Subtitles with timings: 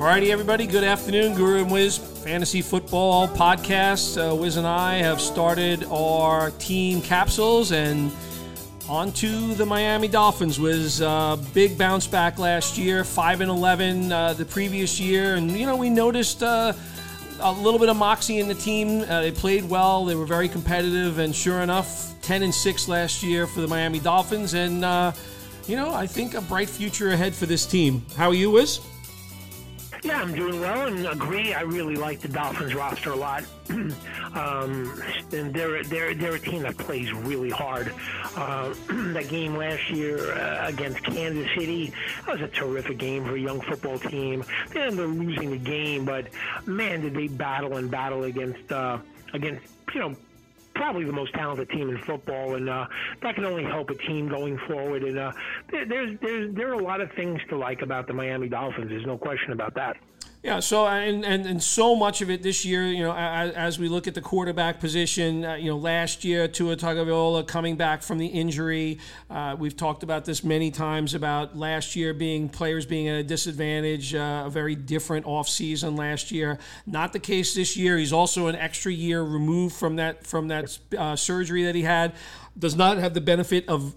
[0.00, 0.66] Alrighty, everybody.
[0.66, 1.34] Good afternoon.
[1.34, 4.16] Guru and Wiz Fantasy Football Podcast.
[4.16, 8.10] Uh, Wiz and I have started our team capsules and
[8.88, 10.58] on to the Miami Dolphins.
[10.58, 15.50] Was uh, big bounce back last year, five and eleven uh, the previous year, and
[15.50, 16.42] you know we noticed.
[16.42, 16.72] Uh,
[17.42, 19.02] a little bit of moxie in the team.
[19.02, 20.06] Uh, they played well.
[20.06, 24.00] They were very competitive, and sure enough, ten and six last year for the Miami
[24.00, 24.54] Dolphins.
[24.54, 25.12] And uh,
[25.66, 28.02] you know, I think a bright future ahead for this team.
[28.16, 28.80] How are you, Wiz?
[30.02, 31.52] Yeah, I'm doing well and agree.
[31.52, 33.44] I really like the Dolphins roster a lot.
[33.70, 37.92] um, and they're they're they're a team that plays really hard.
[38.36, 41.92] Uh, that game last year uh, against Kansas City
[42.26, 44.44] that was a terrific game for a young football team.
[44.72, 46.28] They ended up losing the game, but
[46.66, 48.98] man, did they battle and battle against uh,
[49.34, 50.16] against you know
[50.80, 52.86] probably the most talented team in football, and uh,
[53.22, 55.02] that can only help a team going forward.
[55.02, 55.30] And uh,
[55.70, 58.88] there, there's there's there are a lot of things to like about the Miami Dolphins.
[58.88, 59.98] There's no question about that.
[60.42, 63.78] Yeah, so and, and and so much of it this year, you know, as, as
[63.78, 68.00] we look at the quarterback position, uh, you know, last year Tua Tagovailoa coming back
[68.00, 69.00] from the injury.
[69.28, 73.22] Uh, we've talked about this many times about last year being players being at a
[73.22, 76.58] disadvantage, uh, a very different offseason last year.
[76.86, 77.98] Not the case this year.
[77.98, 82.14] He's also an extra year removed from that from that uh, surgery that he had.
[82.58, 83.94] Does not have the benefit of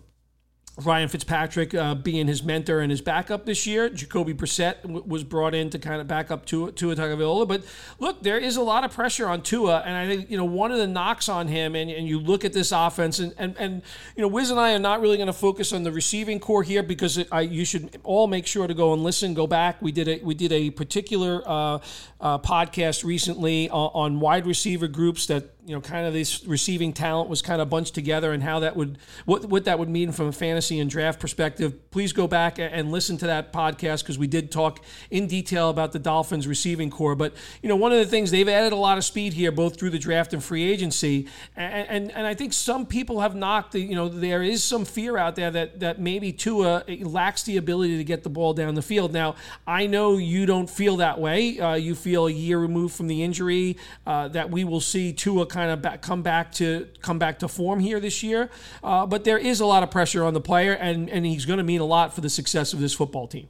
[0.78, 3.90] Ryan Fitzpatrick uh, being his mentor and his backup this year.
[3.90, 7.48] Jacoby Brissett w- was brought in to kind of back up Tua, Tua Tagovailoa.
[7.48, 7.64] But
[8.00, 10.72] look, there is a lot of pressure on Tua, and I think you know one
[10.72, 11.76] of the knocks on him.
[11.76, 13.82] And, and you look at this offense, and, and and
[14.16, 16.64] you know Wiz and I are not really going to focus on the receiving corps
[16.64, 19.80] here because it, I, you should all make sure to go and listen, go back.
[19.80, 21.80] We did a we did a particular uh,
[22.20, 26.92] uh, podcast recently on, on wide receiver groups that you know, kind of this receiving
[26.92, 30.12] talent was kind of bunched together and how that would, what, what that would mean
[30.12, 31.90] from a fantasy and draft perspective.
[31.90, 35.94] Please go back and listen to that podcast because we did talk in detail about
[35.94, 37.16] the Dolphins receiving corps.
[37.16, 39.80] But, you know, one of the things they've added a lot of speed here, both
[39.80, 41.28] through the draft and free agency.
[41.56, 44.84] And, and, and I think some people have knocked the, you know, there is some
[44.84, 48.76] fear out there that, that maybe Tua lacks the ability to get the ball down
[48.76, 49.14] the field.
[49.14, 49.36] Now,
[49.66, 51.60] I know you don't feel that way.
[51.60, 55.46] Uh, you feel a year removed from the injury uh, that we will see Tua
[55.54, 58.50] kind of back, come back to come back to form here this year.
[58.84, 61.58] Uh, but there is a lot of pressure on the player, and and he's going
[61.58, 63.48] to mean a lot for the success of this football team.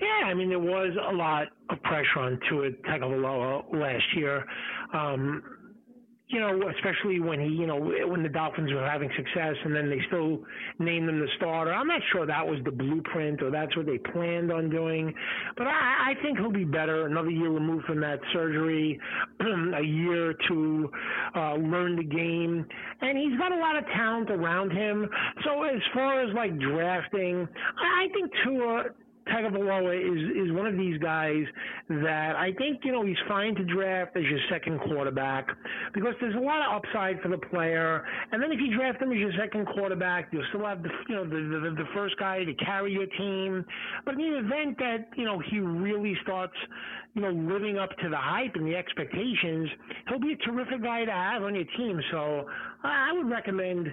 [0.00, 4.44] Yeah, I mean there was a lot of pressure on Tua Tagovailoa last year.
[4.92, 5.42] Um,
[6.28, 9.88] you know, especially when he, you know, when the Dolphins were having success and then
[9.88, 10.40] they still
[10.78, 11.72] named him the starter.
[11.72, 15.14] I'm not sure that was the blueprint or that's what they planned on doing,
[15.56, 17.06] but I, I think he'll be better.
[17.06, 19.00] Another year removed from that surgery,
[19.40, 20.90] a year to
[21.34, 22.66] uh, learn the game,
[23.00, 25.08] and he's got a lot of talent around him.
[25.44, 27.48] So as far as like drafting,
[27.80, 28.84] I think Tua
[29.28, 31.44] Tagovailoa is is one of these guys
[31.88, 35.48] that I think you know he's fine to draft as your second quarterback
[35.94, 38.04] because there's a lot of upside for the player.
[38.32, 41.14] And then if you draft him as your second quarterback, you'll still have the you
[41.14, 43.64] know the the, the first guy to carry your team.
[44.04, 46.56] But in the event that you know he really starts
[47.14, 49.68] you know living up to the hype and the expectations,
[50.08, 52.00] he'll be a terrific guy to have on your team.
[52.10, 52.46] So
[52.82, 53.88] I would recommend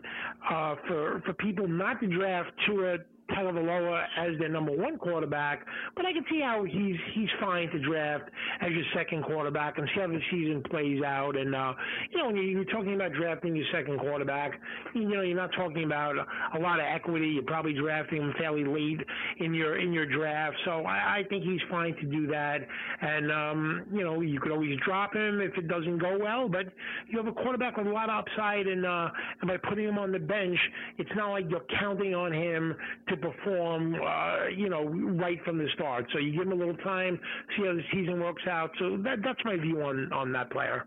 [0.49, 2.97] uh, for for people not to draft Tua
[3.31, 5.65] Tagovailoa as their number one quarterback,
[5.95, 8.29] but I can see how he's he's fine to draft
[8.61, 11.35] as your second quarterback and see how the season plays out.
[11.35, 11.73] And uh,
[12.11, 14.59] you know, when you're talking about drafting your second quarterback,
[14.93, 17.29] you know, you're not talking about a lot of equity.
[17.29, 19.01] You're probably drafting him fairly late
[19.39, 22.59] in your in your draft, so I, I think he's fine to do that.
[23.01, 26.67] And um, you know, you could always drop him if it doesn't go well, but
[27.07, 29.09] you have a quarterback with a lot of upside, and uh,
[29.41, 30.59] and by putting him on the bench,
[30.99, 32.75] it's not like you're counting on him
[33.09, 36.05] to to perform, uh, you know, right from the start.
[36.11, 37.19] So you give him a little time,
[37.57, 38.71] see how the season works out.
[38.79, 40.85] So that, that's my view on, on that player.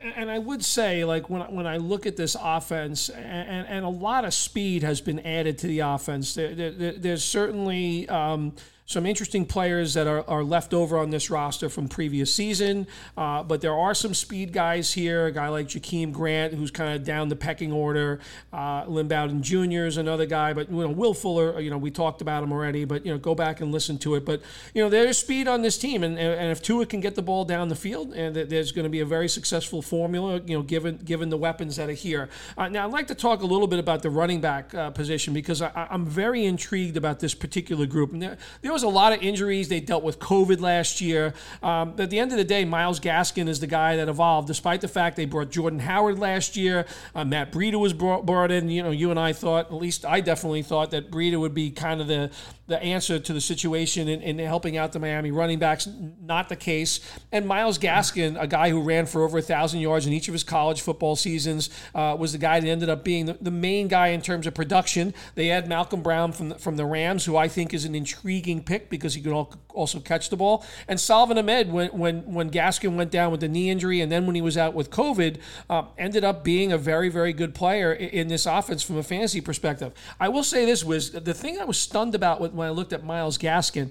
[0.00, 3.88] And I would say, like when when I look at this offense, and, and a
[3.88, 6.34] lot of speed has been added to the offense.
[6.34, 8.54] There, there, there's certainly um,
[8.88, 12.86] some interesting players that are, are left over on this roster from previous season.
[13.18, 15.26] Uh, but there are some speed guys here.
[15.26, 18.18] A guy like Jakeem Grant, who's kind of down the pecking order.
[18.50, 19.84] Uh, Lynn Bowden Jr.
[19.84, 20.54] is another guy.
[20.54, 22.86] But you know, Will Fuller, you know, we talked about him already.
[22.86, 24.24] But you know, go back and listen to it.
[24.24, 24.40] But
[24.72, 27.44] you know, there's speed on this team, and, and if Tua can get the ball
[27.44, 30.40] down the field, and there's going to be a very successful formula.
[30.46, 32.30] You know, given given the weapons that are here.
[32.56, 35.34] Uh, now, I'd like to talk a little bit about the running back uh, position
[35.34, 38.14] because I, am very intrigued about this particular group.
[38.14, 39.68] And there, there was a lot of injuries.
[39.68, 41.34] They dealt with COVID last year.
[41.64, 44.80] Um, at the end of the day, Myles Gaskin is the guy that evolved, despite
[44.82, 46.86] the fact they brought Jordan Howard last year.
[47.12, 48.68] Uh, Matt Breida was brought, brought in.
[48.68, 51.72] You know, you and I thought, at least I definitely thought that Breida would be
[51.72, 52.30] kind of the
[52.68, 55.88] the answer to the situation in, in helping out the Miami running backs.
[56.22, 57.00] Not the case.
[57.32, 60.34] And Myles Gaskin, a guy who ran for over a thousand yards in each of
[60.34, 63.88] his college football seasons, uh, was the guy that ended up being the, the, main
[63.88, 65.14] guy in terms of production.
[65.34, 68.62] They had Malcolm Brown from the, from the Rams, who I think is an intriguing
[68.62, 70.64] pick because he can also catch the ball.
[70.86, 74.26] And Salvon Ahmed, when when when Gaskin went down with the knee injury, and then
[74.26, 75.38] when he was out with COVID,
[75.70, 79.02] uh, ended up being a very very good player in, in this offense from a
[79.02, 79.92] fantasy perspective.
[80.20, 83.04] I will say this was the thing I was stunned about when I looked at
[83.04, 83.90] Myles Gaskin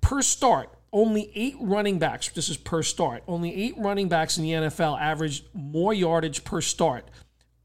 [0.00, 0.70] per start.
[0.92, 4.98] Only eight running backs, this is per start, only eight running backs in the NFL
[4.98, 7.04] averaged more yardage per start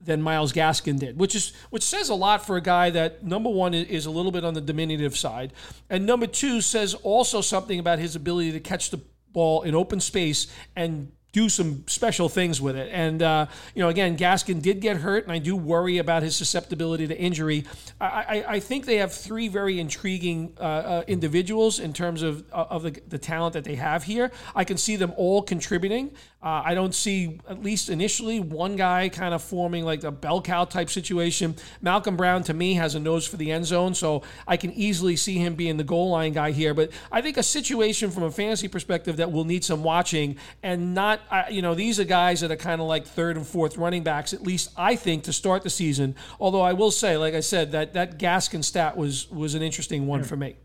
[0.01, 3.50] than Myles Gaskin did, which is which says a lot for a guy that number
[3.50, 5.53] one is a little bit on the diminutive side,
[5.89, 9.00] and number two says also something about his ability to catch the
[9.31, 12.89] ball in open space and do some special things with it.
[12.92, 16.36] And, uh, you know, again, Gaskin did get hurt, and I do worry about his
[16.36, 17.63] susceptibility to injury.
[18.01, 22.44] I, I, I think they have three very intriguing uh, uh, individuals in terms of,
[22.51, 24.31] uh, of the, the talent that they have here.
[24.56, 26.12] I can see them all contributing.
[26.44, 30.42] Uh, I don't see, at least initially, one guy kind of forming like a bell
[30.42, 31.56] cow type situation.
[31.81, 35.16] Malcolm Brown, to me, has a nose for the end zone, so I can easily
[35.16, 36.74] see him being the goal line guy here.
[36.74, 40.95] But I think a situation from a fantasy perspective that will need some watching and
[40.95, 43.77] not, uh, you know, these are guys that are kind of like third and fourth
[43.77, 46.15] running backs, at least I think, to start the season.
[46.39, 50.07] Although I will say, like I said, that, that Gaskin stat was, was an interesting
[50.07, 50.56] one for me.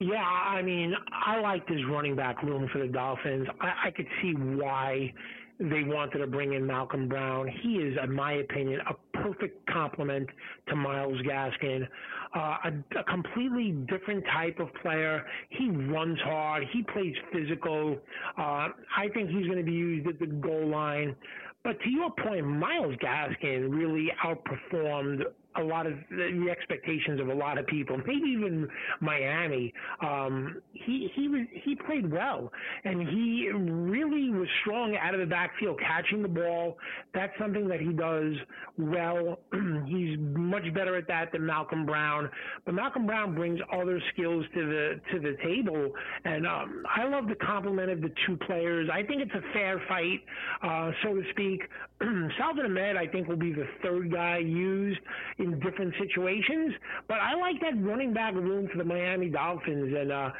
[0.00, 3.48] Yeah, I mean, I like this running back room for the Dolphins.
[3.60, 5.12] I, I could see why
[5.58, 7.48] they wanted to bring in Malcolm Brown.
[7.48, 10.28] He is, in my opinion, a perfect complement
[10.68, 11.88] to Myles Gaskin.
[12.34, 15.24] Uh, a, a completely different type of player.
[15.48, 16.64] He runs hard.
[16.72, 17.96] He plays physical.
[18.36, 21.16] Uh, I think he's going to be used at the goal line.
[21.64, 25.22] But to your point, Myles Gaskin really outperformed
[25.58, 28.68] a lot of the expectations of a lot of people, maybe even
[29.00, 29.72] Miami.
[30.00, 32.52] Um, he he was he played well,
[32.84, 36.78] and he really was strong out of the backfield, catching the ball.
[37.14, 38.34] That's something that he does
[38.78, 39.40] well.
[39.86, 42.30] He's much better at that than Malcolm Brown.
[42.64, 45.90] But Malcolm Brown brings other skills to the to the table,
[46.24, 48.88] and um, I love the complement of the two players.
[48.92, 50.20] I think it's a fair fight,
[50.62, 51.62] uh, so to speak.
[52.38, 55.00] Salvon Ahmed, I think, will be the third guy used
[55.38, 56.74] in different situations.
[57.06, 59.94] But I like that running back room for the Miami Dolphins.
[59.96, 60.30] And uh,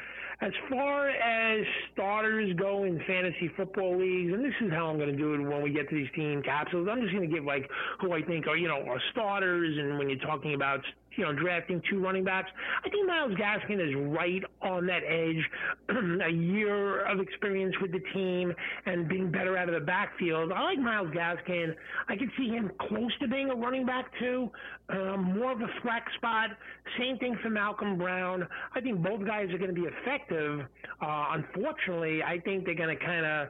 [0.41, 5.11] as far as starters go in fantasy football leagues, and this is how I'm going
[5.11, 7.43] to do it when we get to these team capsules, I'm just going to give
[7.43, 7.69] like
[7.99, 9.77] who I think are you know are starters.
[9.77, 10.79] And when you're talking about
[11.15, 12.49] you know, drafting two running backs.
[12.83, 15.49] I think Myles Gaskin is right on that edge.
[16.25, 18.53] a year of experience with the team
[18.85, 20.51] and being better out of the backfield.
[20.51, 21.73] I like Myles Gaskin.
[22.07, 24.49] I can see him close to being a running back too,
[24.89, 26.49] um, more of a flex spot.
[26.97, 28.47] Same thing for Malcolm Brown.
[28.75, 30.61] I think both guys are going to be effective.
[31.01, 33.49] Uh, unfortunately, I think they're going to kind of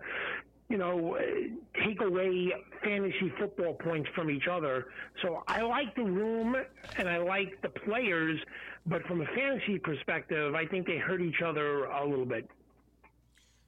[0.69, 1.17] you know,
[1.83, 4.87] take away fantasy football points from each other.
[5.23, 6.55] So I like the room
[6.95, 8.39] and I like the players,
[8.85, 12.47] but from a fantasy perspective, I think they hurt each other a little bit.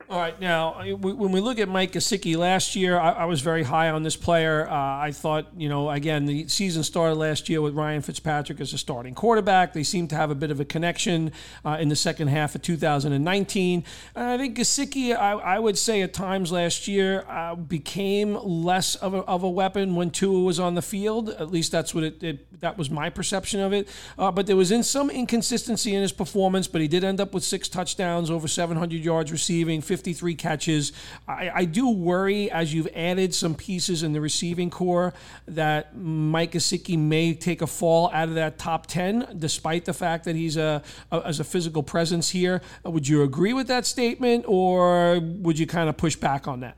[0.09, 3.63] All right, now when we look at Mike Gesicki last year, I, I, was very
[3.63, 4.67] high on this player.
[4.67, 8.73] Uh, I thought, you know, again, the season started last year with Ryan Fitzpatrick as
[8.73, 9.73] a starting quarterback.
[9.73, 11.31] They seemed to have a bit of a connection
[11.65, 13.83] uh, in the second half of 2019.
[14.15, 18.95] And I think Gesicki, I, I, would say at times last year, uh, became less
[18.95, 21.29] of a, of a, weapon when Tua was on the field.
[21.29, 23.87] At least that's what it, it that was my perception of it.
[24.17, 26.67] Uh, but there was in some inconsistency in his performance.
[26.67, 29.81] But he did end up with six touchdowns, over 700 yards receiving.
[29.91, 30.93] 53 catches.
[31.27, 35.13] I, I do worry as you've added some pieces in the receiving corps
[35.49, 40.23] that Mike Gesicki may take a fall out of that top 10, despite the fact
[40.23, 40.81] that he's a,
[41.11, 42.61] a as a physical presence here.
[42.85, 46.77] Would you agree with that statement, or would you kind of push back on that?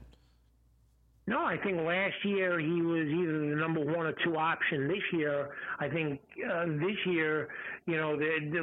[1.28, 4.88] No, I think last year he was either the number one or two option.
[4.88, 6.20] This year, I think
[6.52, 7.48] uh, this year,
[7.86, 8.18] you know,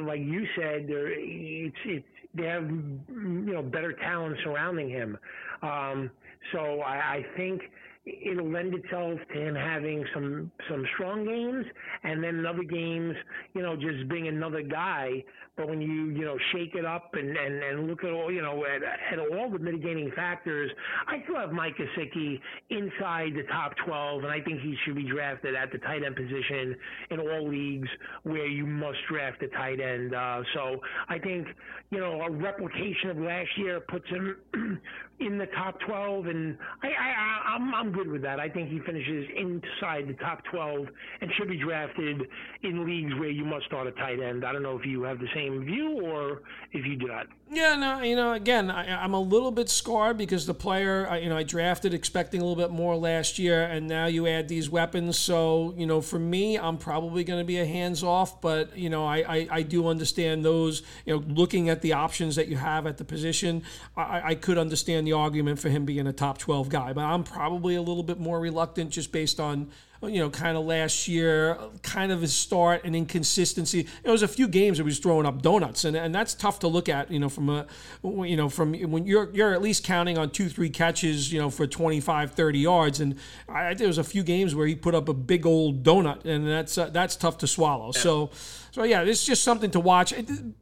[0.05, 5.17] like you said, it's it's they have you know better talent surrounding him.
[5.61, 6.11] Um,
[6.53, 7.61] so I, I think
[8.05, 11.65] it'll lend itself to him having some some strong games
[12.03, 13.15] and then other games,
[13.53, 15.23] you know, just being another guy.
[15.55, 18.41] But when you you know shake it up and and, and look at all you
[18.41, 18.81] know at,
[19.13, 20.71] at all the mitigating factors,
[21.07, 22.39] I still have Mike Gesicki
[22.69, 26.15] inside the top 12, and I think he should be drafted at the tight end
[26.15, 26.75] position
[27.11, 27.89] in all leagues
[28.23, 30.15] where you must draft a tight end.
[30.15, 30.79] Uh, so
[31.09, 31.47] I think
[31.91, 34.37] you know a replication of last year puts him
[35.19, 38.39] in the top 12, and I, I I'm, I'm Good with that.
[38.39, 40.87] I think he finishes inside the top 12
[41.21, 42.21] and should be drafted
[42.63, 44.45] in leagues where you must start a tight end.
[44.45, 47.27] I don't know if you have the same view or if you do not.
[47.53, 51.27] Yeah, no, you know, again, I, am a little bit scarred because the player, you
[51.27, 54.69] know, I drafted expecting a little bit more last year, and now you add these
[54.69, 55.19] weapons.
[55.19, 58.89] So, you know, for me, I'm probably going to be a hands off, but, you
[58.89, 62.55] know, I, I, I, do understand those, you know, looking at the options that you
[62.55, 63.63] have at the position,
[63.97, 67.25] I, I could understand the argument for him being a top 12 guy, but I'm
[67.25, 69.69] probably a little bit more reluctant just based on
[70.03, 73.87] you know, kind of last year, kind of his start and inconsistency.
[74.03, 76.59] There was a few games where he was throwing up donuts, and, and that's tough
[76.59, 77.67] to look at, you know, from a,
[78.03, 81.49] you know, from when you're you're at least counting on two, three catches, you know,
[81.49, 83.15] for 25, 30 yards, and
[83.47, 86.47] I, there was a few games where he put up a big old donut, and
[86.47, 87.91] that's uh, that's tough to swallow.
[87.95, 88.01] Yeah.
[88.01, 88.31] So.
[88.71, 90.13] So yeah, it's just something to watch.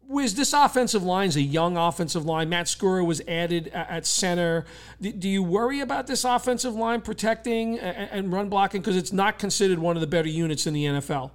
[0.08, 2.50] Was this offensive line is a young offensive line?
[2.50, 4.66] Matt Skura was added at center.
[5.00, 9.78] Do you worry about this offensive line protecting and run blocking because it's not considered
[9.78, 11.30] one of the better units in the NFL?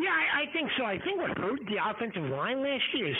[0.00, 0.84] Yeah, I think so.
[0.84, 3.16] I think what hurt the offensive line last year is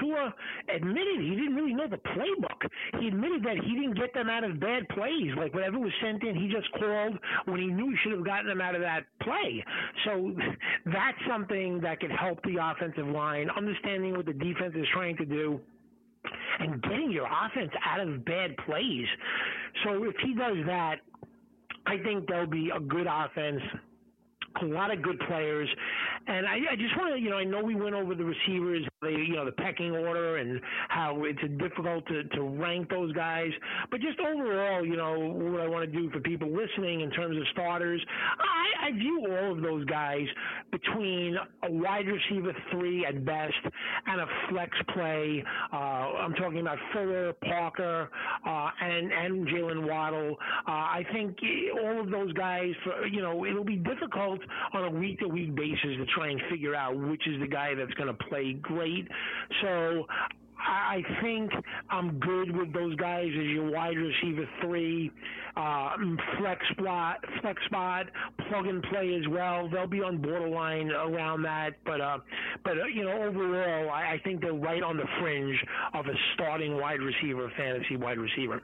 [0.00, 0.34] Tua
[0.74, 2.68] admitted he didn't really know the playbook.
[3.00, 5.32] He admitted that he didn't get them out of bad plays.
[5.36, 8.46] Like whatever was sent in, he just called when he knew he should have gotten
[8.46, 9.64] them out of that play.
[10.04, 10.34] So
[10.86, 15.24] that's something that could help the offensive line, understanding what the defense is trying to
[15.24, 15.60] do
[16.60, 19.06] and getting your offense out of bad plays.
[19.84, 20.96] So if he does that,
[21.86, 23.62] I think there'll be a good offense
[24.62, 25.68] a lot of good players.
[26.26, 28.86] And I, I just want to, you know, I know we went over the receivers,
[29.00, 33.50] the, you know, the pecking order and how it's difficult to, to rank those guys.
[33.90, 37.36] But just overall, you know, what I want to do for people listening in terms
[37.36, 38.04] of starters,
[38.38, 40.26] I, I view all of those guys
[40.72, 43.54] between a wide receiver three at best
[44.06, 45.44] and a flex play.
[45.72, 48.08] Uh, I'm talking about Fuller, Parker,
[48.46, 50.36] uh, and and Jaylen Waddle.
[50.66, 51.36] Uh, I think
[51.84, 54.40] all of those guys, for you know, it'll be difficult
[54.72, 57.74] on a week to week basis to try and figure out which is the guy
[57.74, 58.87] that's going to play great.
[59.62, 60.06] So
[60.58, 61.50] I think
[61.90, 65.10] I'm good with those guys as your wide receiver three,
[65.56, 65.90] uh,
[66.38, 68.06] flex spot, flex spot,
[68.48, 69.68] plug and play as well.
[69.68, 72.18] They'll be on borderline around that, but uh,
[72.64, 75.56] but uh, you know overall, I, I think they're right on the fringe
[75.94, 78.62] of a starting wide receiver, fantasy wide receiver.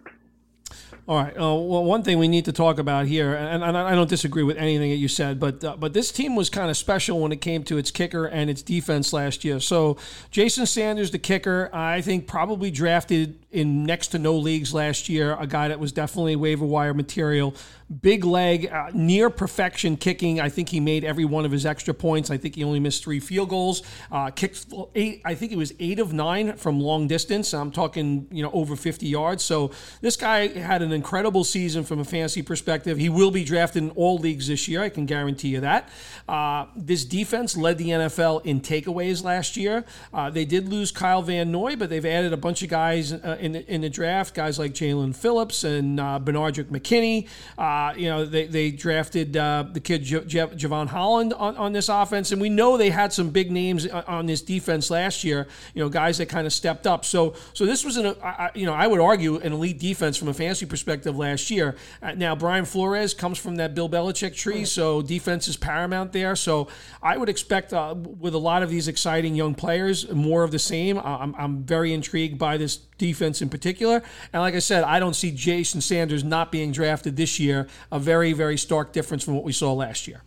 [1.07, 1.35] All right.
[1.37, 4.43] Uh, well, one thing we need to talk about here, and, and I don't disagree
[4.43, 7.31] with anything that you said, but uh, but this team was kind of special when
[7.31, 9.61] it came to its kicker and its defense last year.
[9.61, 9.99] So
[10.31, 15.37] Jason Sanders, the kicker, I think probably drafted in next to no leagues last year,
[15.39, 17.55] a guy that was definitely waiver wire material
[18.01, 20.41] big leg, uh, near perfection kicking.
[20.41, 22.31] I think he made every one of his extra points.
[22.31, 23.83] I think he only missed three field goals.
[24.11, 25.23] Uh, kicked eight.
[25.25, 27.53] I think it was eight of nine from long distance.
[27.53, 29.43] I'm talking, you know, over 50 yards.
[29.43, 30.49] So this guy
[30.83, 32.99] an incredible season from a fantasy perspective.
[32.99, 34.83] He will be drafted in all leagues this year.
[34.83, 35.89] I can guarantee you that.
[36.29, 39.85] Uh, this defense led the NFL in takeaways last year.
[40.13, 43.37] Uh, they did lose Kyle Van Noy, but they've added a bunch of guys uh,
[43.41, 47.29] in the, in the draft, guys like Jaelan Phillips and uh, Benardrick McKinney.
[47.59, 51.73] Uh, you know, they, they drafted uh, the kid J- J- Jevon Holland on, on
[51.73, 55.47] this offense, and we know they had some big names on this defense last year.
[55.75, 57.05] You know, guys that kind of stepped up.
[57.05, 60.29] So, so this was an, uh, you know, I would argue an elite defense from
[60.29, 61.77] a fantasy perspective last year.
[62.03, 66.37] Uh, now, Brian Flores comes from that Bill Belichick tree, so defense is paramount there.
[66.37, 66.69] So,
[67.03, 70.59] I would expect uh, with a lot of these exciting young players, more of the
[70.59, 70.99] same.
[70.99, 74.03] I'm, I'm very intrigued by this defense in particular.
[74.33, 77.69] And like I said, I don't see Jason Sanders not being drafted this year.
[77.93, 80.23] A very, very stark difference from what we saw last year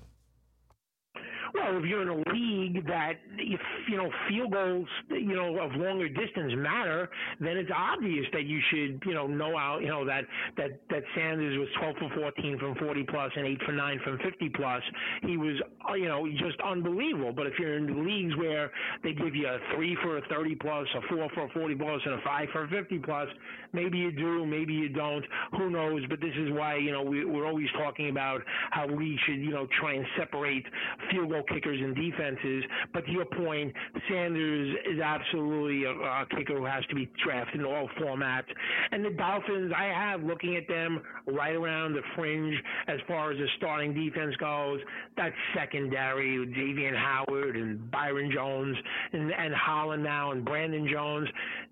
[1.76, 3.60] if you're in a league that if
[3.90, 7.10] you know field goals you know of longer distance matter,
[7.40, 10.24] then it's obvious that you should you know know out you know that
[10.56, 14.18] that that Sanders was 12 for 14 from 40 plus and 8 for 9 from
[14.20, 14.84] 50 plus.
[15.24, 15.56] He was
[15.90, 17.34] uh, you know just unbelievable.
[17.34, 18.72] But if you're in leagues where
[19.04, 22.02] they give you a three for a 30 plus, a four for a 40 plus,
[22.06, 23.28] and a five for a 50 plus,
[23.74, 25.26] maybe you do, maybe you don't.
[25.58, 26.04] Who knows?
[26.10, 29.52] But this is why you know we, we're always talking about how we should you
[29.52, 30.66] know try and separate
[31.12, 32.64] field goal kickers and defenses.
[32.94, 33.74] But to your point,
[34.10, 38.48] Sanders is absolutely a, a kicker who has to be drafted in all formats.
[38.92, 42.56] And the Dolphins, I have looking at them right around the fringe
[42.88, 44.80] as far as the starting defense goes.
[45.16, 48.78] That secondary with Xavier Howard and Byron Jones
[49.14, 51.28] and, and Holland now and Brandon Jones.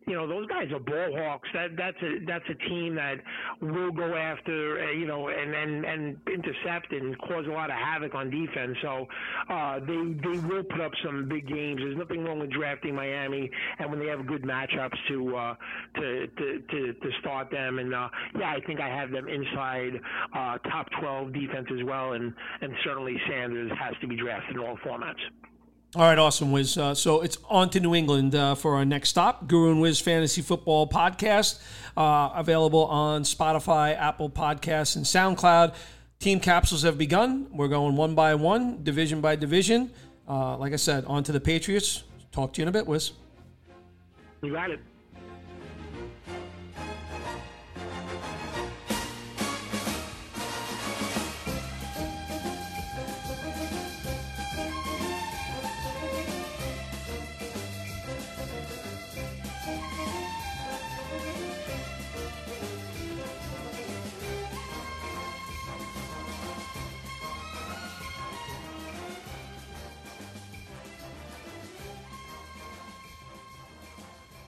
[0.08, 1.50] You know those guys are ball hawks.
[1.54, 3.16] That that's a that's a team that
[3.60, 7.76] will go after uh, you know and and and intercept and cause a lot of
[7.76, 8.78] havoc on defense.
[8.84, 9.08] So
[9.76, 11.80] uh, they they will put up some big games.
[11.82, 15.56] There's nothing wrong with drafting Miami, and when they have good matchups to uh,
[15.96, 17.80] to, to to to start them.
[17.80, 20.00] And uh, yeah, I think I have them inside
[20.34, 24.62] uh, top 12 defense as well, and and certainly Sanders has to be drafted in
[24.62, 25.22] all formats.
[25.96, 26.78] All right, awesome, Wiz.
[26.78, 29.48] Uh, so it's on to New England uh, for our next stop.
[29.48, 31.62] Guru and Wiz Fantasy Football Podcast,
[31.96, 35.74] uh, available on Spotify, Apple Podcasts, and SoundCloud.
[36.20, 37.48] Team capsules have begun.
[37.52, 39.92] We're going one by one, division by division.
[40.28, 42.04] Uh, like I said, on to the Patriots.
[42.32, 43.12] Talk to you in a bit, Wiz.
[44.42, 44.80] You got it.